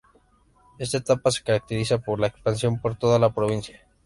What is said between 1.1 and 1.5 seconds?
se